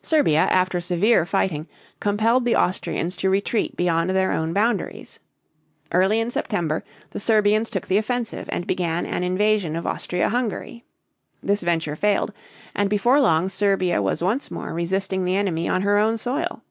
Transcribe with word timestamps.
Serbia 0.00 0.38
after 0.50 0.80
severe 0.80 1.26
fighting 1.26 1.68
compelled 2.00 2.46
the 2.46 2.56
Austrians 2.56 3.14
to 3.14 3.28
retreat 3.28 3.76
beyond 3.76 4.08
their 4.08 4.32
own 4.32 4.54
boundaries. 4.54 5.20
Early 5.92 6.18
in 6.18 6.30
September 6.30 6.82
the 7.10 7.20
Serbians 7.20 7.68
took 7.68 7.86
the 7.86 7.98
offensive 7.98 8.48
and 8.50 8.66
began 8.66 9.04
an 9.04 9.22
invasion 9.22 9.76
of 9.76 9.86
Austria 9.86 10.30
Hungary. 10.30 10.86
This 11.42 11.60
venture 11.62 11.94
failed, 11.94 12.32
and 12.74 12.88
before 12.88 13.20
long 13.20 13.50
Serbia 13.50 14.00
was 14.00 14.22
once 14.22 14.50
more 14.50 14.72
resisting 14.72 15.26
the 15.26 15.36
enemy 15.36 15.68
on 15.68 15.82
her 15.82 15.98
own 15.98 16.16
soil. 16.16 16.62